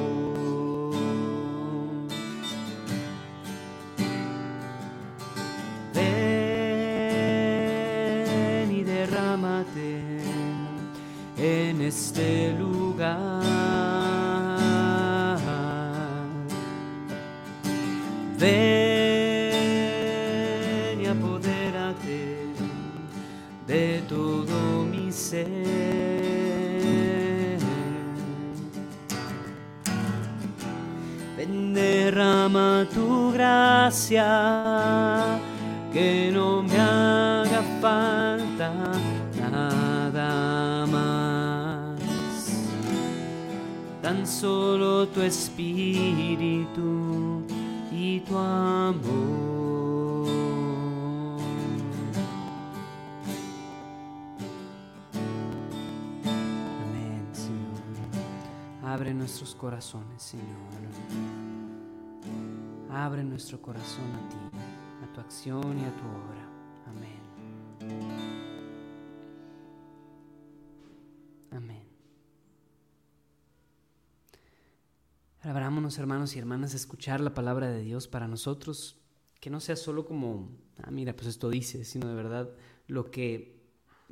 Este 11.91 12.53
lugar. 12.53 13.41
Ven 18.39 19.51
y 21.01 21.05
apodérate 21.05 22.47
de 23.67 24.01
todo 24.07 24.85
mi 24.89 25.11
ser. 25.11 25.47
Ven, 31.35 31.73
derrama 31.73 32.87
tu 32.93 33.33
gracia, 33.33 34.29
que 35.91 36.31
no 36.33 36.63
me 36.63 36.79
haga 36.79 37.61
falta 37.81 38.71
Tan 44.11 44.27
solo 44.27 45.07
tu 45.07 45.21
espíritu 45.21 46.81
y 47.93 48.19
tu 48.19 48.37
amor. 48.37 50.27
Amén, 56.83 57.25
Señor. 57.31 58.91
Abre 58.91 59.13
nuestros 59.13 59.55
corazones, 59.55 60.21
Señor. 60.21 60.45
Abre 62.91 63.23
nuestro 63.23 63.61
corazón 63.61 64.03
a 64.13 64.29
ti, 64.29 64.57
a 65.05 65.13
tu 65.13 65.21
acción 65.21 65.79
y 65.79 65.85
a 65.85 65.95
tu 65.95 66.03
obra. 66.03 66.40
Abrámonos, 75.51 75.97
hermanos 75.97 76.35
y 76.35 76.39
hermanas, 76.39 76.73
escuchar 76.73 77.19
la 77.19 77.33
palabra 77.33 77.69
de 77.69 77.81
Dios 77.81 78.07
para 78.07 78.27
nosotros, 78.27 78.97
que 79.39 79.49
no 79.49 79.59
sea 79.59 79.75
solo 79.75 80.05
como, 80.05 80.49
ah, 80.81 80.91
mira, 80.91 81.13
pues 81.13 81.27
esto 81.27 81.49
dice, 81.49 81.83
sino 81.83 82.07
de 82.07 82.15
verdad 82.15 82.49
lo 82.87 83.11
que, 83.11 83.61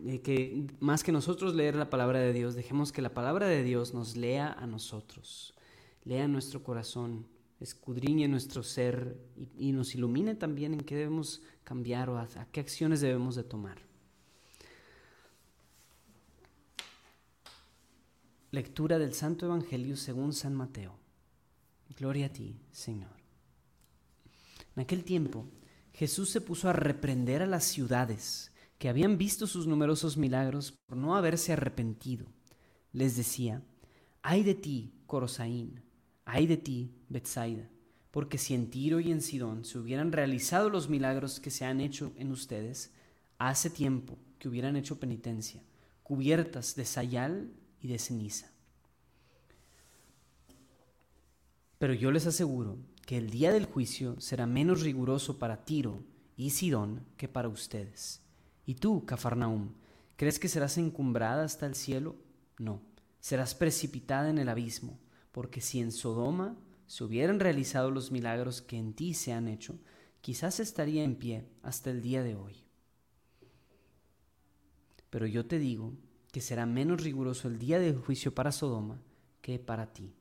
eh, 0.05 0.21
que 0.21 0.67
más 0.79 1.03
que 1.03 1.11
nosotros 1.11 1.55
leer 1.55 1.75
la 1.75 1.89
palabra 1.89 2.19
de 2.19 2.33
Dios, 2.33 2.55
dejemos 2.55 2.91
que 2.91 3.01
la 3.01 3.13
palabra 3.13 3.47
de 3.47 3.63
Dios 3.63 3.93
nos 3.93 4.17
lea 4.17 4.51
a 4.51 4.67
nosotros, 4.67 5.55
lea 6.03 6.27
nuestro 6.27 6.61
corazón, 6.61 7.25
escudriñe 7.59 8.27
nuestro 8.27 8.61
ser 8.61 9.17
y, 9.35 9.69
y 9.69 9.71
nos 9.71 9.95
ilumine 9.95 10.35
también 10.35 10.73
en 10.73 10.81
qué 10.81 10.95
debemos 10.95 11.41
cambiar 11.63 12.09
o 12.09 12.17
a, 12.17 12.23
a 12.23 12.45
qué 12.51 12.59
acciones 12.59 13.01
debemos 13.01 13.35
de 13.35 13.43
tomar. 13.43 13.77
Lectura 18.51 18.97
del 18.99 19.13
Santo 19.13 19.45
Evangelio 19.45 19.95
según 19.95 20.33
San 20.33 20.55
Mateo. 20.55 20.99
Gloria 21.97 22.27
a 22.27 22.29
ti, 22.29 22.59
Señor. 22.71 23.11
En 24.75 24.83
aquel 24.83 25.03
tiempo, 25.03 25.45
Jesús 25.93 26.29
se 26.29 26.41
puso 26.41 26.69
a 26.69 26.73
reprender 26.73 27.41
a 27.41 27.47
las 27.47 27.65
ciudades 27.65 28.51
que 28.77 28.87
habían 28.87 29.17
visto 29.17 29.47
sus 29.47 29.67
numerosos 29.67 30.15
milagros 30.15 30.71
por 30.71 30.97
no 30.97 31.15
haberse 31.15 31.53
arrepentido. 31.53 32.25
Les 32.93 33.17
decía, 33.17 33.61
ay 34.21 34.43
de 34.43 34.55
ti, 34.55 34.93
Corosaín, 35.05 35.81
ay 36.23 36.47
de 36.47 36.57
ti, 36.57 36.95
Betsaida, 37.09 37.69
porque 38.11 38.37
si 38.37 38.53
en 38.53 38.69
Tiro 38.69 38.99
y 39.01 39.11
en 39.11 39.21
Sidón 39.21 39.65
se 39.65 39.77
hubieran 39.77 40.11
realizado 40.11 40.69
los 40.69 40.87
milagros 40.89 41.39
que 41.39 41.51
se 41.51 41.65
han 41.65 41.81
hecho 41.81 42.13
en 42.15 42.31
ustedes, 42.31 42.91
hace 43.37 43.69
tiempo 43.69 44.17
que 44.37 44.47
hubieran 44.47 44.77
hecho 44.77 44.99
penitencia, 44.99 45.61
cubiertas 46.03 46.75
de 46.75 46.85
sayal 46.85 47.51
y 47.81 47.89
de 47.89 47.99
ceniza. 47.99 48.51
Pero 51.79 51.93
yo 51.93 52.11
les 52.11 52.27
aseguro 52.27 52.77
que 53.07 53.17
el 53.17 53.29
día 53.29 53.51
del 53.51 53.65
juicio 53.65 54.19
será 54.19 54.45
menos 54.45 54.81
riguroso 54.81 55.39
para 55.39 55.63
Tiro 55.63 56.03
y 56.35 56.51
Sidón 56.51 57.05
que 57.17 57.27
para 57.27 57.47
ustedes. 57.47 58.21
¿Y 58.65 58.75
tú, 58.75 59.05
Cafarnaum, 59.05 59.71
crees 60.17 60.39
que 60.39 60.49
serás 60.49 60.77
encumbrada 60.77 61.43
hasta 61.43 61.65
el 61.65 61.75
cielo? 61.75 62.17
No, 62.57 62.81
serás 63.21 63.55
precipitada 63.55 64.29
en 64.29 64.37
el 64.37 64.49
abismo, 64.49 64.99
porque 65.31 65.61
si 65.61 65.79
en 65.79 65.93
Sodoma 65.93 66.57
se 66.85 67.05
hubieran 67.05 67.39
realizado 67.39 67.91
los 67.91 68.11
milagros 68.11 68.61
que 68.61 68.77
en 68.77 68.93
ti 68.93 69.13
se 69.13 69.31
han 69.31 69.47
hecho, 69.47 69.79
quizás 70.19 70.59
estaría 70.59 71.03
en 71.03 71.15
pie 71.15 71.47
hasta 71.63 71.91
el 71.91 72.01
día 72.01 72.23
de 72.23 72.35
hoy. 72.35 72.65
Pero 75.09 75.27
yo 75.27 75.45
te 75.45 75.59
digo 75.59 75.93
que 76.33 76.41
será 76.41 76.65
menos 76.65 77.01
riguroso 77.01 77.47
el 77.47 77.57
día 77.57 77.79
del 77.79 77.97
juicio 77.97 78.35
para 78.35 78.51
Sodoma 78.51 79.01
que 79.41 79.59
para 79.59 79.93
ti. 79.93 80.13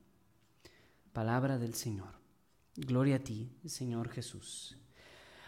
Palabra 1.13 1.57
del 1.57 1.73
Señor. 1.73 2.19
Gloria 2.75 3.17
a 3.17 3.19
ti, 3.19 3.49
Señor 3.65 4.09
Jesús. 4.09 4.77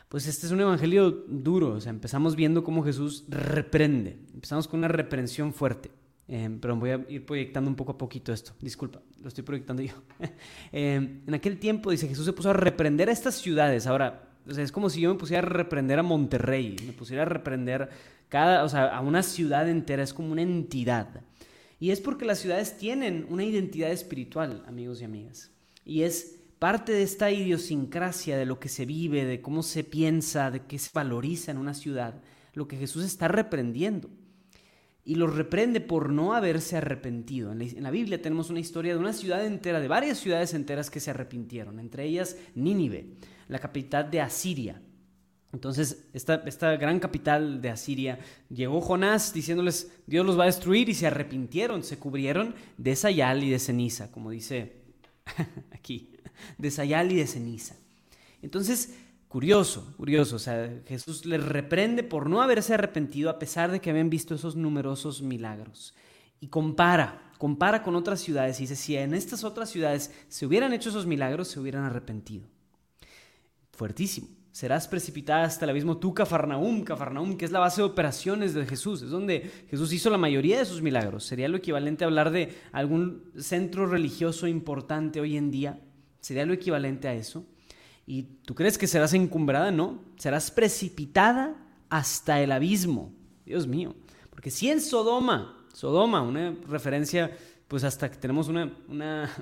Pues 0.10 0.28
este 0.28 0.46
es 0.46 0.52
un 0.52 0.60
evangelio 0.60 1.10
duro, 1.12 1.76
o 1.76 1.80
sea, 1.80 1.92
empezamos 1.92 2.36
viendo 2.36 2.64
cómo 2.64 2.84
Jesús 2.84 3.24
reprende, 3.30 4.20
empezamos 4.34 4.68
con 4.68 4.80
una 4.80 4.90
reprensión 4.90 5.54
fuerte, 5.54 5.90
eh, 6.28 6.50
pero 6.60 6.76
voy 6.76 6.90
a 6.90 7.06
ir 7.08 7.26
proyectando 7.26 7.70
un 7.70 7.78
poco 7.78 7.94
a 7.94 7.98
poquito 7.98 8.34
esto, 8.34 8.52
disculpa, 8.60 9.02
lo 9.22 9.30
estoy 9.30 9.46
proyectando 9.46 9.84
yo. 9.84 9.94
Eh, 10.74 11.22
en 11.26 11.34
aquel 11.34 11.60
tiempo, 11.60 11.92
dice, 11.92 12.10
Jesús 12.10 12.26
se 12.26 12.34
puso 12.34 12.50
a 12.50 12.54
reprender 12.54 13.08
a 13.08 13.14
estas 13.14 13.36
ciudades, 13.36 13.88
ahora, 13.88 14.30
o 14.46 14.54
sea, 14.54 14.66
es 14.66 14.72
como 14.74 14.90
si 14.90 15.00
yo 15.00 15.14
me 15.14 15.20
pusiera 15.20 15.48
a 15.48 15.50
reprender 15.50 16.00
a 16.00 16.04
Monterrey, 16.04 16.76
me 16.86 16.92
pusiera 16.92 17.22
a 17.22 17.26
reprender 17.26 17.90
cada, 18.28 18.66
o 18.66 18.70
sea, 18.70 18.88
a 18.88 19.00
una 19.00 19.24
ciudad 19.24 19.70
entera, 19.70 20.04
es 20.04 20.14
como 20.14 20.34
una 20.34 20.42
entidad. 20.42 21.22
Y 21.82 21.90
es 21.90 22.00
porque 22.00 22.26
las 22.26 22.38
ciudades 22.38 22.78
tienen 22.78 23.26
una 23.28 23.44
identidad 23.44 23.92
espiritual, 23.92 24.64
amigos 24.68 25.02
y 25.02 25.04
amigas. 25.04 25.50
Y 25.84 26.04
es 26.04 26.40
parte 26.60 26.92
de 26.92 27.02
esta 27.02 27.32
idiosincrasia 27.32 28.38
de 28.38 28.46
lo 28.46 28.60
que 28.60 28.70
se 28.70 28.86
vive, 28.86 29.26
de 29.26 29.42
cómo 29.42 29.64
se 29.64 29.84
piensa, 29.84 30.52
de 30.52 30.62
qué 30.68 30.78
se 30.78 30.92
valoriza 30.94 31.50
en 31.50 31.58
una 31.58 31.74
ciudad, 31.74 32.22
lo 32.54 32.68
que 32.68 32.78
Jesús 32.78 33.04
está 33.04 33.28
reprendiendo. 33.30 34.12
Y 35.04 35.16
los 35.16 35.36
reprende 35.36 35.82
por 35.82 36.12
no 36.12 36.36
haberse 36.36 36.78
arrepentido. 36.78 37.52
En 37.52 37.58
la, 37.58 37.66
en 37.66 37.82
la 37.82 37.90
Biblia 37.90 38.22
tenemos 38.22 38.52
una 38.52 38.60
historia 38.60 38.94
de 38.94 39.00
una 39.00 39.12
ciudad 39.12 39.44
entera, 39.44 39.80
de 39.80 39.88
varias 39.88 40.20
ciudades 40.20 40.54
enteras 40.54 40.92
que 40.92 41.00
se 41.00 41.10
arrepintieron, 41.10 41.80
entre 41.80 42.06
ellas 42.06 42.38
Nínive, 42.54 43.08
la 43.48 43.58
capital 43.58 44.12
de 44.12 44.22
Asiria. 44.22 44.84
Entonces, 45.54 46.06
esta, 46.14 46.36
esta, 46.46 46.78
gran 46.78 47.00
capital 47.00 47.62
de 47.62 47.70
Asiria, 47.70 48.20
llegó 48.50 48.80
Jonás 48.80 49.34
diciéndoles, 49.34 49.92
Dios 50.08 50.26
los 50.26 50.40
va 50.40 50.44
a 50.44 50.46
destruir 50.46 50.88
y 50.88 50.94
se 50.94 51.08
arrepintieron, 51.08 51.84
se 51.84 52.00
cubrieron 52.00 52.56
de 52.78 52.96
sayal 52.96 53.44
y 53.44 53.50
de 53.50 53.60
ceniza, 53.60 54.12
como 54.12 54.32
dice 54.32 54.82
aquí 55.72 56.12
de 56.58 56.72
sayal 56.72 57.12
y 57.12 57.16
de 57.16 57.28
ceniza. 57.28 57.76
Entonces, 58.42 58.96
curioso, 59.28 59.94
curioso, 59.98 60.38
o 60.38 60.40
sea, 60.40 60.82
Jesús 60.88 61.26
les 61.26 61.44
reprende 61.44 62.04
por 62.04 62.30
no 62.30 62.42
haberse 62.42 62.74
arrepentido 62.74 63.30
a 63.30 63.40
pesar 63.40 63.72
de 63.72 63.80
que 63.80 63.90
habían 63.90 64.10
visto 64.10 64.36
esos 64.36 64.56
numerosos 64.56 65.22
milagros. 65.22 65.94
Y 66.40 66.48
compara, 66.48 67.32
compara 67.38 67.84
con 67.84 67.96
otras 67.96 68.20
ciudades 68.20 68.60
y 68.60 68.64
dice, 68.64 68.76
si 68.76 68.96
en 68.96 69.14
estas 69.14 69.44
otras 69.44 69.70
ciudades 69.70 70.12
se 70.28 70.46
hubieran 70.46 70.74
hecho 70.74 70.90
esos 70.90 71.06
milagros, 71.06 71.50
se 71.50 71.60
hubieran 71.60 71.84
arrepentido. 71.84 72.48
Fuertísimo. 73.74 74.28
Serás 74.52 74.88
precipitada 74.88 75.44
hasta 75.44 75.66
el 75.66 75.72
abismo 75.72 75.98
tú, 75.98 76.14
Cafarnaum, 76.14 76.84
Cafarnaum, 76.84 77.38
que 77.38 77.46
es 77.46 77.52
la 77.52 77.60
base 77.60 77.82
de 77.82 77.88
operaciones 77.88 78.54
de 78.54 78.66
Jesús, 78.66 79.02
es 79.02 79.10
donde 79.10 79.50
Jesús 79.70 79.94
hizo 79.94 80.10
la 80.10 80.18
mayoría 80.18 80.60
de 80.60 80.66
sus 80.66 80.82
milagros. 80.82 81.24
Sería 81.24 81.48
lo 81.48 81.58
equivalente 81.58 82.04
a 82.04 82.08
hablar 82.08 82.32
de 82.32 82.54
algún 82.72 83.32
centro 83.38 83.86
religioso 83.86 84.48
importante 84.48 85.22
hoy 85.22 85.38
en 85.38 85.52
día 85.52 85.80
Sería 86.22 86.46
lo 86.46 86.54
equivalente 86.54 87.08
a 87.08 87.14
eso. 87.14 87.44
¿Y 88.06 88.24
tú 88.46 88.56
crees 88.56 88.78
que 88.78 88.88
serás 88.88 89.14
encumbrada? 89.14 89.72
No, 89.72 90.00
serás 90.18 90.52
precipitada 90.52 91.56
hasta 91.90 92.40
el 92.42 92.52
abismo. 92.52 93.12
Dios 93.46 93.68
mío. 93.68 93.96
Porque 94.30 94.52
si 94.52 94.70
en 94.70 94.80
Sodoma, 94.80 95.58
Sodoma, 95.74 96.22
una 96.22 96.56
referencia, 96.68 97.36
pues 97.68 97.84
hasta 97.84 98.10
que 98.10 98.18
tenemos 98.18 98.48
una, 98.48 98.72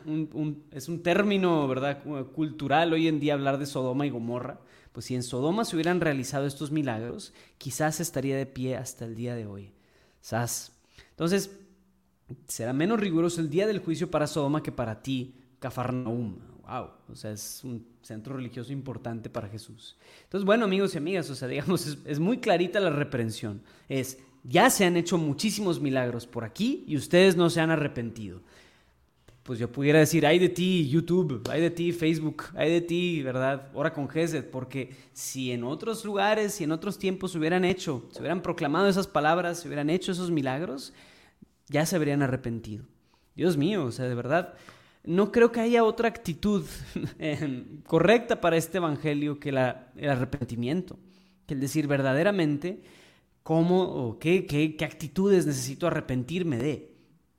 un, 0.05 0.63
es 0.71 0.87
un 0.87 1.03
término, 1.03 1.67
¿verdad?, 1.67 2.01
cultural 2.33 2.93
hoy 2.93 3.07
en 3.07 3.19
día 3.19 3.33
hablar 3.33 3.57
de 3.57 3.65
Sodoma 3.65 4.05
y 4.05 4.09
Gomorra. 4.09 4.59
Pues 4.99 5.05
si 5.05 5.15
en 5.15 5.23
Sodoma 5.23 5.63
se 5.63 5.77
hubieran 5.77 6.01
realizado 6.01 6.45
estos 6.45 6.71
milagros, 6.71 7.33
quizás 7.57 8.01
estaría 8.01 8.35
de 8.35 8.45
pie 8.45 8.75
hasta 8.75 9.05
el 9.05 9.15
día 9.15 9.33
de 9.33 9.45
hoy. 9.45 9.71
¿Sas? 10.19 10.73
Entonces, 11.12 11.51
será 12.49 12.73
menos 12.73 12.99
riguroso 12.99 13.39
el 13.39 13.49
día 13.49 13.65
del 13.65 13.79
juicio 13.79 14.12
para 14.12 14.27
Sodoma 14.27 14.62
que 14.62 14.73
para 14.73 15.01
ti, 15.01 15.35
Cafarnaum 15.59 16.35
wow, 16.63 16.89
o 17.07 17.15
sea, 17.15 17.31
es 17.31 17.62
un 17.63 17.88
centro 18.01 18.35
religioso 18.35 18.73
importante 18.73 19.29
para 19.29 19.47
Jesús. 19.47 19.95
Entonces, 20.25 20.45
bueno, 20.45 20.65
amigos 20.65 20.93
y 20.95 20.97
amigas, 20.97 21.29
o 21.29 21.35
sea, 21.35 21.47
digamos, 21.47 21.97
es, 22.03 22.19
muy 22.19 22.39
clarita 22.39 22.81
la 22.81 22.89
reprensión. 22.89 23.62
Es, 23.88 24.17
ya 24.43 24.69
se 24.69 24.83
han 24.83 24.97
hecho 24.97 25.17
muchísimos 25.17 25.79
milagros 25.79 26.27
por 26.27 26.43
aquí 26.43 26.83
y 26.88 26.97
ustedes 26.97 27.38
no 27.38 27.49
se 27.49 27.62
han 27.62 27.71
arrepentido. 27.71 28.41
Pues 29.49 29.57
yo 29.57 29.67
pudiera 29.71 29.97
decir, 29.97 30.27
hay 30.27 30.38
de 30.38 30.49
ti 30.49 30.88
YouTube, 30.88 31.41
hay 31.49 31.59
de 31.59 31.71
ti 31.71 31.91
Facebook, 31.91 32.43
hay 32.53 32.71
de 32.71 32.81
ti, 32.81 33.23
¿verdad? 33.23 33.71
Ahora 33.73 33.91
con 33.91 34.07
Gesed, 34.07 34.45
porque 34.45 34.95
si 35.12 35.51
en 35.51 35.63
otros 35.63 36.05
lugares 36.05 36.62
y 36.62 36.65
en 36.65 36.71
otros 36.71 36.99
tiempos 36.99 37.31
se 37.31 37.39
hubieran 37.39 37.65
hecho, 37.65 38.07
se 38.12 38.19
hubieran 38.19 38.43
proclamado 38.43 38.88
esas 38.88 39.07
palabras, 39.07 39.59
se 39.59 39.67
hubieran 39.67 39.89
hecho 39.89 40.12
esos 40.12 40.29
milagros, 40.29 40.93
ya 41.67 41.83
se 41.88 41.95
habrían 41.95 42.21
arrepentido. 42.21 42.85
Dios 43.33 43.57
mío, 43.57 43.85
o 43.85 43.91
sea, 43.91 44.05
de 44.05 44.13
verdad, 44.13 44.53
no 45.03 45.31
creo 45.31 45.51
que 45.51 45.62
haya 45.62 45.83
otra 45.83 46.09
actitud 46.09 46.63
correcta 47.88 48.41
para 48.41 48.55
este 48.55 48.77
evangelio 48.77 49.39
que 49.39 49.49
el 49.49 49.57
arrepentimiento, 50.09 50.99
que 51.47 51.55
el 51.55 51.59
decir 51.59 51.88
verdaderamente 51.88 52.83
cómo 53.41 53.81
o 53.81 54.19
qué, 54.19 54.45
qué, 54.45 54.85
actitudes 54.85 55.47
necesito 55.47 55.88
arrepentirme 55.88 56.59
de. 56.59 56.88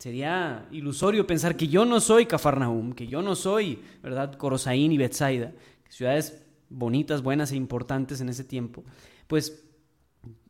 Sería 0.01 0.67
ilusorio 0.71 1.27
pensar 1.27 1.59
que 1.59 1.69
yo 1.69 1.85
no 1.85 2.01
soy 2.01 2.25
Cafarnaum, 2.25 2.95
que 2.95 3.07
yo 3.07 3.21
no 3.21 3.37
soy, 3.37 3.81
¿verdad?, 4.03 4.35
Corosaín 4.37 4.93
y 4.93 4.97
Bethsaida, 4.97 5.53
ciudades 5.91 6.43
bonitas, 6.71 7.23
buenas 7.23 7.53
e 7.53 7.57
importantes 7.57 8.23
en 8.23 8.31
ese 8.31 8.43
tiempo. 8.43 8.83
Pues 9.27 9.63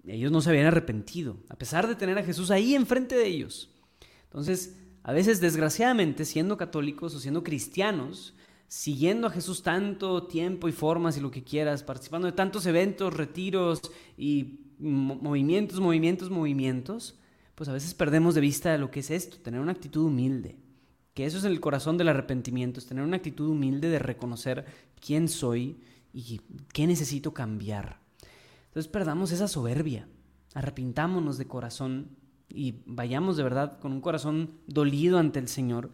ellos 0.07 0.31
no 0.31 0.41
se 0.41 0.51
habían 0.51 0.67
arrepentido, 0.67 1.37
a 1.49 1.57
pesar 1.57 1.89
de 1.89 1.97
tener 1.97 2.17
a 2.17 2.23
Jesús 2.23 2.53
ahí 2.53 2.77
enfrente 2.77 3.17
de 3.17 3.27
ellos. 3.27 3.75
Entonces, 4.23 4.79
a 5.03 5.13
veces, 5.13 5.41
desgraciadamente, 5.41 6.25
siendo 6.27 6.57
católicos 6.57 7.13
o 7.17 7.19
siendo 7.19 7.43
cristianos, 7.43 8.37
siguiendo 8.69 9.27
a 9.27 9.31
Jesús 9.31 9.65
tanto 9.65 10.29
tiempo 10.29 10.69
y 10.69 10.73
formas 10.73 11.17
y 11.17 11.21
lo 11.21 11.33
que 11.33 11.43
quieras, 11.43 11.83
participando 11.83 12.27
de 12.27 12.35
tantos 12.35 12.67
eventos, 12.67 13.15
retiros 13.15 13.81
y 14.17 14.61
movimientos, 14.79 15.81
movimientos, 15.81 16.31
movimientos, 16.31 17.17
pues 17.61 17.68
a 17.68 17.75
veces 17.75 17.92
perdemos 17.92 18.35
de 18.35 18.40
vista 18.40 18.79
lo 18.79 18.90
que 18.90 19.01
es 19.01 19.11
esto, 19.11 19.37
tener 19.37 19.61
una 19.61 19.73
actitud 19.73 20.07
humilde. 20.07 20.57
Que 21.12 21.27
eso 21.27 21.37
es 21.37 21.44
el 21.44 21.61
corazón 21.61 21.99
del 21.99 22.09
arrepentimiento, 22.09 22.81
es 22.81 22.87
tener 22.87 23.05
una 23.05 23.18
actitud 23.18 23.51
humilde 23.51 23.90
de 23.90 23.99
reconocer 23.99 24.64
quién 24.99 25.29
soy 25.29 25.79
y 26.11 26.40
qué 26.73 26.87
necesito 26.87 27.35
cambiar. 27.35 28.01
Entonces 28.68 28.90
perdamos 28.90 29.31
esa 29.31 29.46
soberbia, 29.46 30.09
arrepintámonos 30.55 31.37
de 31.37 31.49
corazón 31.49 32.16
y 32.49 32.77
vayamos 32.87 33.37
de 33.37 33.42
verdad 33.42 33.79
con 33.79 33.92
un 33.92 34.01
corazón 34.01 34.53
dolido 34.66 35.18
ante 35.18 35.38
el 35.38 35.49
Señor, 35.49 35.90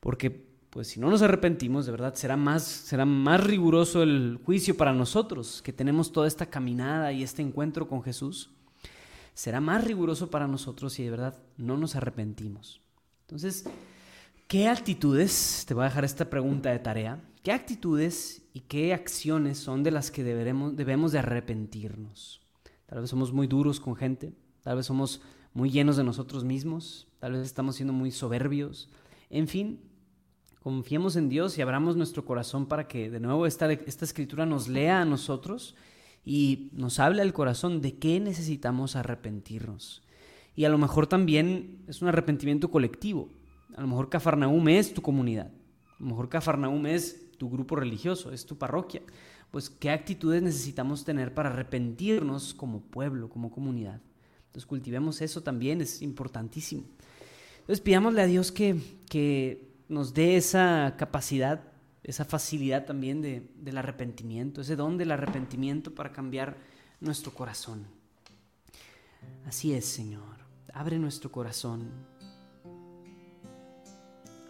porque 0.00 0.46
pues 0.70 0.88
si 0.88 1.00
no 1.00 1.10
nos 1.10 1.20
arrepentimos, 1.20 1.84
de 1.84 1.92
verdad 1.92 2.14
será 2.14 2.38
más, 2.38 2.62
será 2.62 3.04
más 3.04 3.44
riguroso 3.44 4.02
el 4.02 4.40
juicio 4.42 4.74
para 4.74 4.94
nosotros, 4.94 5.60
que 5.60 5.74
tenemos 5.74 6.12
toda 6.12 6.26
esta 6.26 6.46
caminada 6.46 7.12
y 7.12 7.22
este 7.22 7.42
encuentro 7.42 7.88
con 7.88 8.02
Jesús. 8.02 8.53
Será 9.34 9.60
más 9.60 9.84
riguroso 9.84 10.30
para 10.30 10.46
nosotros 10.46 10.92
si 10.92 11.02
de 11.02 11.10
verdad 11.10 11.36
no 11.56 11.76
nos 11.76 11.96
arrepentimos. 11.96 12.80
Entonces, 13.22 13.64
¿qué 14.46 14.68
actitudes, 14.68 15.64
te 15.66 15.74
voy 15.74 15.82
a 15.82 15.88
dejar 15.88 16.04
esta 16.04 16.30
pregunta 16.30 16.70
de 16.70 16.78
tarea, 16.78 17.20
qué 17.42 17.50
actitudes 17.50 18.42
y 18.52 18.60
qué 18.60 18.94
acciones 18.94 19.58
son 19.58 19.82
de 19.82 19.90
las 19.90 20.12
que 20.12 20.22
deberemos, 20.22 20.76
debemos 20.76 21.10
de 21.10 21.18
arrepentirnos? 21.18 22.40
Tal 22.86 23.00
vez 23.00 23.10
somos 23.10 23.32
muy 23.32 23.48
duros 23.48 23.80
con 23.80 23.96
gente, 23.96 24.32
tal 24.62 24.76
vez 24.76 24.86
somos 24.86 25.20
muy 25.52 25.70
llenos 25.70 25.96
de 25.96 26.04
nosotros 26.04 26.44
mismos, 26.44 27.08
tal 27.18 27.32
vez 27.32 27.42
estamos 27.42 27.74
siendo 27.74 27.92
muy 27.92 28.12
soberbios. 28.12 28.88
En 29.30 29.48
fin, 29.48 29.80
confiemos 30.62 31.16
en 31.16 31.28
Dios 31.28 31.58
y 31.58 31.62
abramos 31.62 31.96
nuestro 31.96 32.24
corazón 32.24 32.66
para 32.66 32.86
que 32.86 33.10
de 33.10 33.18
nuevo 33.18 33.46
esta, 33.46 33.72
esta 33.72 34.04
escritura 34.04 34.46
nos 34.46 34.68
lea 34.68 35.00
a 35.00 35.04
nosotros 35.04 35.74
y 36.24 36.70
nos 36.72 36.98
hable 37.00 37.22
al 37.22 37.32
corazón 37.32 37.80
de 37.80 37.98
qué 37.98 38.20
necesitamos 38.20 38.96
arrepentirnos. 38.96 40.02
Y 40.56 40.64
a 40.64 40.68
lo 40.68 40.78
mejor 40.78 41.06
también 41.06 41.84
es 41.88 42.00
un 42.00 42.08
arrepentimiento 42.08 42.70
colectivo. 42.70 43.28
A 43.76 43.80
lo 43.80 43.88
mejor 43.88 44.08
Cafarnaum 44.08 44.68
es 44.68 44.94
tu 44.94 45.02
comunidad. 45.02 45.50
A 45.98 46.02
lo 46.02 46.06
mejor 46.06 46.28
Cafarnaum 46.28 46.86
es 46.86 47.30
tu 47.36 47.50
grupo 47.50 47.76
religioso, 47.76 48.32
es 48.32 48.46
tu 48.46 48.56
parroquia. 48.56 49.02
Pues 49.50 49.68
qué 49.68 49.90
actitudes 49.90 50.42
necesitamos 50.42 51.04
tener 51.04 51.34
para 51.34 51.50
arrepentirnos 51.50 52.54
como 52.54 52.80
pueblo, 52.80 53.28
como 53.28 53.50
comunidad. 53.50 54.00
Entonces 54.46 54.66
cultivemos 54.66 55.20
eso 55.20 55.42
también, 55.42 55.80
es 55.80 56.02
importantísimo. 56.02 56.84
Entonces 57.60 57.80
pidámosle 57.80 58.22
a 58.22 58.26
Dios 58.26 58.52
que, 58.52 58.80
que 59.08 59.74
nos 59.88 60.14
dé 60.14 60.36
esa 60.36 60.94
capacidad, 60.96 61.73
esa 62.04 62.26
facilidad 62.26 62.84
también 62.84 63.22
de, 63.22 63.50
del 63.56 63.78
arrepentimiento, 63.78 64.60
ese 64.60 64.76
don 64.76 64.98
del 64.98 65.10
arrepentimiento 65.10 65.94
para 65.94 66.12
cambiar 66.12 66.56
nuestro 67.00 67.32
corazón. 67.32 67.86
Así 69.46 69.72
es, 69.72 69.86
Señor. 69.86 70.44
Abre 70.72 70.98
nuestro 70.98 71.32
corazón. 71.32 71.90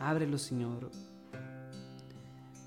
Ábrelo, 0.00 0.36
Señor. 0.36 0.90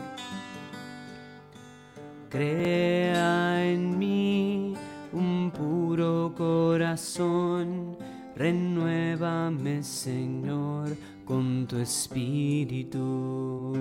Crea 2.29 3.65
en 3.65 3.97
mí 3.97 4.73
un 5.13 5.49
puro 5.49 6.34
corazón. 6.36 7.95
Renuévame, 8.36 9.81
Señor, 9.81 10.89
con 11.23 11.65
tu 11.67 11.77
espíritu. 11.77 13.71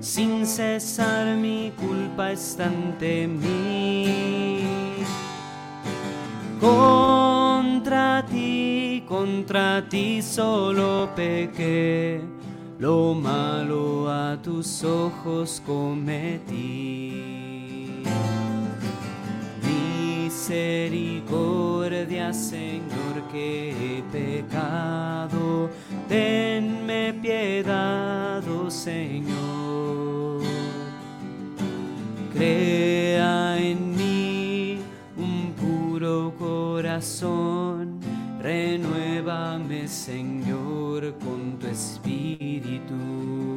sin 0.00 0.46
cesar 0.46 1.36
mi 1.36 1.72
culpa 1.76 2.32
está 2.32 2.66
ante 2.66 3.26
mí. 3.26 4.54
Contra 6.60 8.24
ti, 8.26 9.02
contra 9.08 9.82
ti 9.88 10.20
solo 10.22 11.10
pequé, 11.14 12.20
lo 12.78 13.14
malo 13.14 14.10
a 14.10 14.36
tus 14.42 14.84
ojos 14.84 15.62
cometí. 15.66 17.24
Misericordia, 20.46 22.32
Señor, 22.32 23.22
que 23.32 23.70
he 23.70 24.02
pecado 24.12 25.70
tenme 26.84 27.14
piedad, 27.14 28.42
oh 28.48 28.70
Señor. 28.70 30.42
Crea 32.32 33.58
en 33.58 33.96
mí 33.96 34.78
un 35.16 35.52
puro 35.52 36.34
corazón, 36.38 38.00
renuévame, 38.40 39.88
Señor, 39.88 41.14
con 41.18 41.58
tu 41.58 41.66
espíritu. 41.68 43.53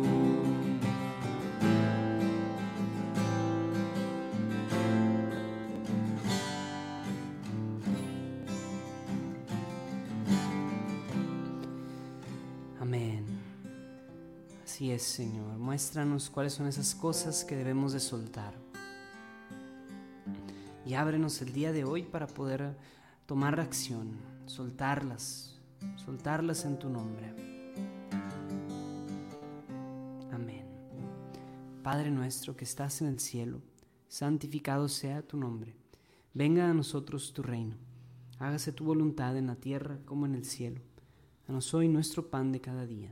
Así 14.77 14.91
es, 14.91 15.01
Señor. 15.01 15.57
Muéstranos 15.57 16.29
cuáles 16.29 16.53
son 16.53 16.67
esas 16.67 16.93
cosas 16.93 17.43
que 17.43 17.55
debemos 17.55 17.93
de 17.93 17.99
soltar. 17.99 18.53
Y 20.85 20.93
ábrenos 20.93 21.41
el 21.41 21.51
día 21.51 21.71
de 21.71 21.83
hoy 21.83 22.03
para 22.03 22.27
poder 22.27 22.77
tomar 23.25 23.59
acción, 23.59 24.19
soltarlas, 24.45 25.59
soltarlas 25.95 26.63
en 26.63 26.77
tu 26.77 26.89
nombre. 26.89 27.33
Amén. 30.31 30.67
Padre 31.81 32.11
nuestro 32.11 32.55
que 32.55 32.65
estás 32.65 33.01
en 33.01 33.07
el 33.07 33.19
cielo, 33.19 33.63
santificado 34.07 34.89
sea 34.89 35.23
tu 35.23 35.37
nombre. 35.37 35.75
Venga 36.35 36.69
a 36.69 36.75
nosotros 36.75 37.33
tu 37.33 37.41
reino. 37.41 37.77
Hágase 38.37 38.71
tu 38.73 38.85
voluntad 38.85 39.35
en 39.37 39.47
la 39.47 39.55
tierra 39.55 39.97
como 40.05 40.27
en 40.27 40.35
el 40.35 40.45
cielo. 40.45 40.81
Danos 41.47 41.73
hoy 41.73 41.87
nuestro 41.87 42.29
pan 42.29 42.51
de 42.51 42.61
cada 42.61 42.85
día. 42.85 43.11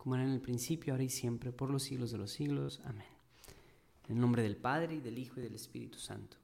como 0.00 0.14
era 0.14 0.24
en 0.24 0.30
el 0.30 0.40
principio, 0.40 0.94
ahora 0.94 1.04
y 1.04 1.10
siempre, 1.10 1.52
por 1.52 1.70
los 1.70 1.82
siglos 1.82 2.10
de 2.10 2.16
los 2.16 2.30
siglos. 2.30 2.80
Amén. 2.84 3.04
En 4.08 4.14
el 4.14 4.20
nombre 4.20 4.42
del 4.42 4.56
Padre, 4.56 4.94
y 4.94 5.00
del 5.00 5.18
Hijo, 5.18 5.40
y 5.40 5.42
del 5.42 5.54
Espíritu 5.54 5.98
Santo. 5.98 6.38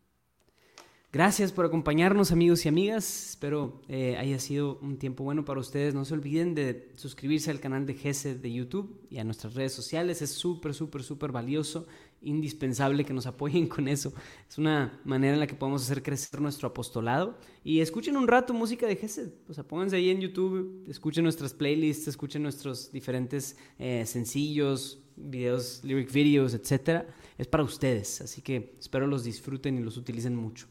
Gracias 1.17 1.51
por 1.51 1.65
acompañarnos 1.65 2.31
amigos 2.31 2.67
y 2.67 2.69
amigas. 2.69 3.31
Espero 3.31 3.81
eh, 3.89 4.19
haya 4.19 4.39
sido 4.39 4.79
un 4.83 4.99
tiempo 4.99 5.25
bueno 5.25 5.47
para 5.47 5.61
ustedes. 5.61 5.95
No 5.95 6.05
se 6.05 6.13
olviden 6.13 6.55
de 6.55 6.91
suscribirse 6.97 7.51
al 7.51 7.59
canal 7.59 7.87
de 7.87 7.95
GESED 7.95 8.37
de 8.37 8.53
YouTube 8.53 9.01
y 9.09 9.17
a 9.17 9.25
nuestras 9.25 9.55
redes 9.55 9.73
sociales. 9.73 10.21
Es 10.21 10.29
súper, 10.33 10.75
súper, 10.75 11.03
súper 11.03 11.33
valioso, 11.33 11.87
indispensable 12.21 13.07
que 13.07 13.15
nos 13.15 13.25
apoyen 13.25 13.67
con 13.67 13.89
eso. 13.89 14.13
Es 14.47 14.59
una 14.59 15.01
manera 15.07 15.33
en 15.33 15.41
la 15.41 15.47
que 15.47 15.55
podemos 15.55 15.85
hacer 15.85 16.03
crecer 16.03 16.39
nuestro 16.39 16.69
apostolado. 16.69 17.39
Y 17.65 17.81
escuchen 17.81 18.19
un 18.19 18.29
rato 18.29 18.53
música 18.53 18.87
de 18.87 18.97
GESED. 18.97 19.31
O 19.49 19.55
sea, 19.55 19.65
pónganse 19.65 19.97
ahí 19.97 20.11
en 20.11 20.21
YouTube, 20.21 20.85
escuchen 20.87 21.25
nuestras 21.25 21.55
playlists, 21.55 22.09
escuchen 22.09 22.43
nuestros 22.43 22.93
diferentes 22.93 23.57
eh, 23.79 24.05
sencillos, 24.05 24.99
videos, 25.17 25.81
lyric 25.83 26.13
videos, 26.13 26.53
etc. 26.53 27.07
Es 27.39 27.47
para 27.47 27.65
ustedes. 27.65 28.21
Así 28.21 28.43
que 28.43 28.75
espero 28.79 29.07
los 29.07 29.25
disfruten 29.25 29.79
y 29.79 29.81
los 29.81 29.97
utilicen 29.97 30.37
mucho. 30.37 30.67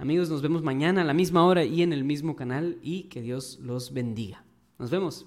Amigos, 0.00 0.30
nos 0.30 0.42
vemos 0.42 0.62
mañana 0.62 1.00
a 1.02 1.04
la 1.04 1.12
misma 1.12 1.44
hora 1.44 1.64
y 1.64 1.82
en 1.82 1.92
el 1.92 2.04
mismo 2.04 2.36
canal 2.36 2.78
y 2.82 3.04
que 3.04 3.20
Dios 3.20 3.58
los 3.60 3.92
bendiga. 3.92 4.44
Nos 4.78 4.90
vemos. 4.90 5.26